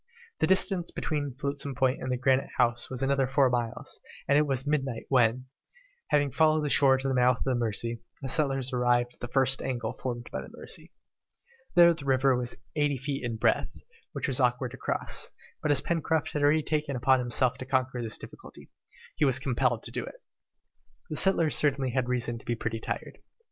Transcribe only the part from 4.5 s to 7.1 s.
midnight when, after having followed the shore to